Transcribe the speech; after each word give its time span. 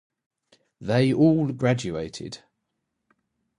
They 0.81 1.13
all 1.13 1.51
graduated. 1.53 2.39